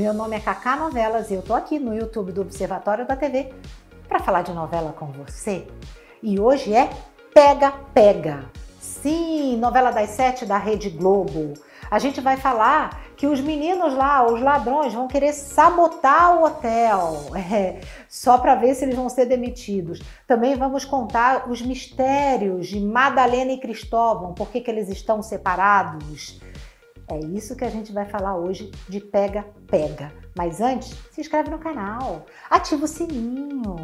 [0.00, 3.52] Meu nome é Cacá Novelas e eu tô aqui no YouTube do Observatório da TV
[4.08, 5.66] para falar de novela com você.
[6.22, 6.88] E hoje é
[7.34, 8.46] Pega Pega.
[8.80, 11.52] Sim, novela das sete da Rede Globo.
[11.90, 17.26] A gente vai falar que os meninos lá, os ladrões, vão querer sabotar o hotel,
[17.36, 20.00] é, só para ver se eles vão ser demitidos.
[20.26, 26.40] Também vamos contar os mistérios de Madalena e Cristóvão, por que, que eles estão separados.
[27.10, 30.12] É isso que a gente vai falar hoje de Pega Pega.
[30.36, 33.76] Mas antes, se inscreve no canal, ativa o sininho.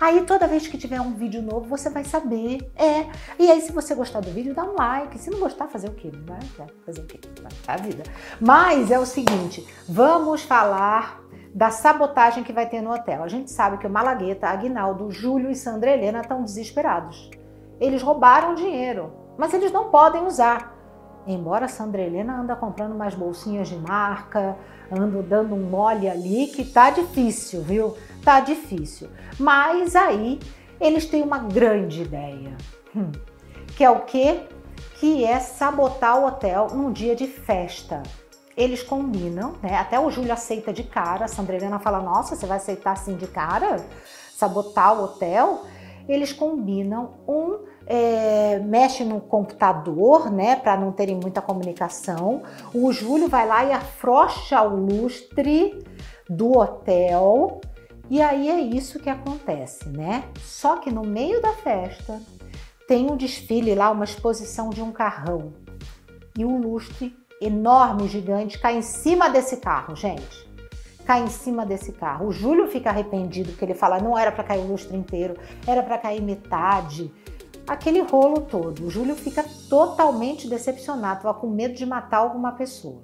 [0.00, 2.70] Aí toda vez que tiver um vídeo novo, você vai saber.
[2.76, 3.06] É.
[3.36, 5.18] E aí, se você gostar do vídeo, dá um like.
[5.18, 6.12] Se não gostar, fazer o quê?
[6.24, 6.38] Vai
[6.86, 7.20] fazer o quê?
[7.42, 8.04] Vai a vida.
[8.40, 11.20] Mas é o seguinte: vamos falar
[11.52, 13.24] da sabotagem que vai ter no hotel.
[13.24, 17.28] A gente sabe que o Malagueta, Aguinaldo, Júlio e Sandra Helena estão desesperados.
[17.80, 20.77] Eles roubaram dinheiro, mas eles não podem usar.
[21.26, 24.56] Embora a Sandra Helena anda comprando umas bolsinhas de marca,
[24.90, 27.96] ando dando um mole ali que tá difícil, viu?
[28.24, 29.08] Tá difícil.
[29.38, 30.38] Mas aí
[30.80, 32.56] eles têm uma grande ideia.
[32.96, 33.12] Hum,
[33.76, 34.40] que é o quê?
[34.98, 38.02] Que é sabotar o hotel num dia de festa.
[38.56, 39.76] Eles combinam, né?
[39.76, 41.26] Até o Júlio aceita de cara.
[41.26, 43.76] A Sandra Helena fala: Nossa, você vai aceitar assim de cara?
[44.34, 45.64] Sabotar o hotel?
[46.08, 52.42] Eles combinam um é, mexe no computador, né, para não terem muita comunicação.
[52.74, 55.82] O Júlio vai lá e afrouxa o lustre
[56.28, 57.62] do hotel.
[58.10, 60.24] E aí é isso que acontece, né?
[60.40, 62.20] Só que no meio da festa
[62.86, 65.52] tem um desfile lá, uma exposição de um carrão.
[66.36, 70.46] E o lustre enorme, gigante, cai em cima desse carro, gente.
[71.06, 72.28] Cai em cima desse carro.
[72.28, 75.34] O Júlio fica arrependido porque ele fala: não era para cair o lustre inteiro,
[75.66, 77.10] era para cair metade
[77.68, 78.86] aquele rolo todo.
[78.86, 83.02] O Júlio fica totalmente decepcionado, estava com medo de matar alguma pessoa.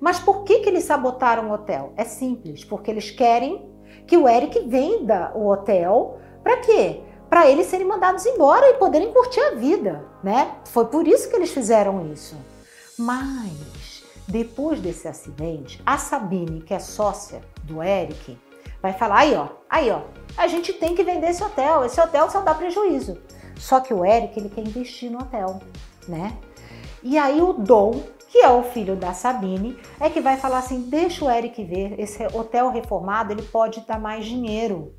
[0.00, 1.92] Mas por que, que eles sabotaram o hotel?
[1.96, 3.68] É simples, porque eles querem
[4.06, 6.18] que o Eric venda o hotel.
[6.42, 7.02] Para quê?
[7.28, 10.56] Para eles serem mandados embora e poderem curtir a vida, né?
[10.66, 12.36] Foi por isso que eles fizeram isso.
[12.96, 18.38] Mas depois desse acidente, a Sabine, que é sócia do Eric,
[18.80, 20.02] vai falar: aí ó, aí ó,
[20.36, 21.84] a gente tem que vender esse hotel.
[21.84, 23.20] Esse hotel só dá prejuízo.
[23.58, 25.60] Só que o Eric, ele quer investir no hotel,
[26.06, 26.36] né?
[27.02, 30.82] E aí o Dom, que é o filho da Sabine, é que vai falar assim:
[30.82, 34.94] deixa o Eric ver, esse hotel reformado ele pode dar mais dinheiro.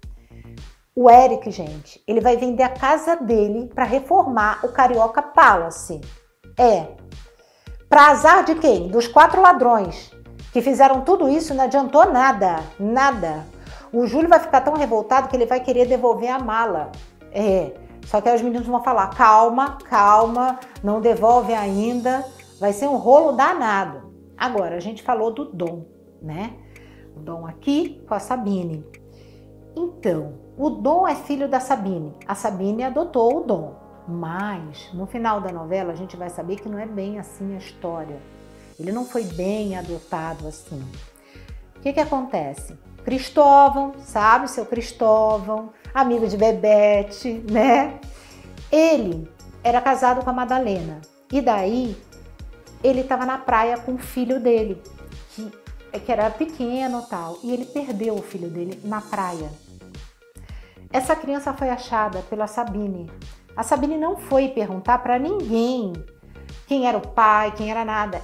[0.95, 6.01] O Eric, gente, ele vai vender a casa dele para reformar o Carioca Palace.
[6.57, 6.87] É.
[7.87, 8.89] Pra azar de quem?
[8.89, 10.11] Dos quatro ladrões
[10.51, 13.45] que fizeram tudo isso não adiantou nada, nada.
[13.91, 16.91] O Júlio vai ficar tão revoltado que ele vai querer devolver a mala.
[17.31, 17.71] É.
[18.09, 22.25] Só que aí os meninos vão falar: calma, calma, não devolve ainda,
[22.59, 24.11] vai ser um rolo danado.
[24.35, 25.85] Agora, a gente falou do Dom,
[26.19, 26.53] né?
[27.15, 28.83] O Dom aqui com a Sabine.
[29.75, 32.15] Então, o Dom é filho da Sabine.
[32.25, 33.75] A Sabine adotou o Dom.
[34.07, 37.59] Mas, no final da novela, a gente vai saber que não é bem assim a
[37.59, 38.19] história.
[38.79, 40.83] Ele não foi bem adotado assim.
[41.75, 42.75] O que, que acontece?
[43.09, 47.99] Cristóvão, sabe, seu Cristóvão, amigo de Bebete, né?
[48.71, 49.27] Ele
[49.63, 51.01] era casado com a Madalena.
[51.33, 51.97] E daí
[52.83, 54.79] ele estava na praia com o filho dele,
[55.33, 57.39] que, que era pequeno tal.
[57.43, 59.49] E ele perdeu o filho dele na praia.
[60.93, 63.09] Essa criança foi achada pela Sabine.
[63.57, 65.93] A Sabine não foi perguntar para ninguém
[66.67, 68.21] quem era o pai, quem era nada.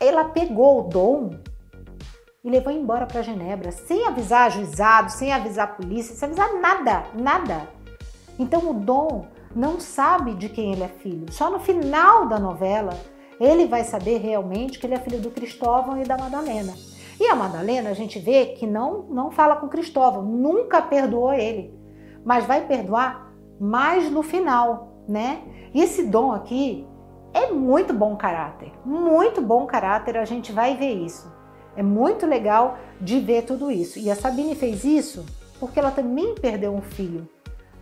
[0.00, 1.28] Ela pegou o dom
[2.44, 7.04] e levou embora para Genebra, sem avisar juizado, sem avisar a polícia, sem avisar nada,
[7.14, 7.68] nada.
[8.38, 9.24] Então o Dom
[9.56, 11.32] não sabe de quem ele é filho.
[11.32, 12.92] Só no final da novela
[13.40, 16.74] ele vai saber realmente que ele é filho do Cristóvão e da Madalena.
[17.18, 21.72] E a Madalena, a gente vê que não, não fala com Cristóvão, nunca perdoou ele,
[22.24, 25.42] mas vai perdoar mais no final, né?
[25.72, 26.86] E esse Dom aqui
[27.32, 31.33] é muito bom caráter, muito bom caráter, a gente vai ver isso.
[31.76, 33.98] É muito legal de ver tudo isso.
[33.98, 35.24] E a Sabine fez isso
[35.58, 37.28] porque ela também perdeu um filho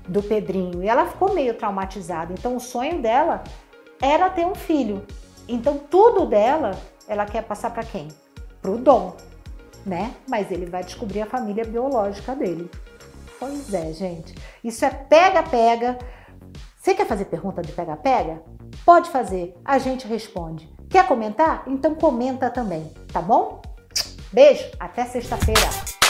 [0.08, 2.32] do Pedrinho e ela ficou meio traumatizada.
[2.32, 3.42] Então o sonho dela
[4.00, 5.04] era ter um filho.
[5.48, 6.72] Então tudo dela
[7.08, 8.08] ela quer passar para quem?
[8.60, 9.16] Pro Dom,
[9.84, 10.14] né?
[10.28, 12.70] Mas ele vai descobrir a família biológica dele.
[13.38, 14.34] Pois é, gente.
[14.62, 15.98] Isso é pega-pega.
[16.80, 18.42] Você quer fazer pergunta de pega-pega?
[18.84, 20.72] Pode fazer, a gente responde.
[20.88, 21.64] Quer comentar?
[21.66, 23.60] Então comenta também, tá bom?
[24.32, 26.01] Beijo, até sexta-feira.